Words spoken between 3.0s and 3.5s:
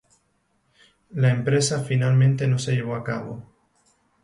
cabo.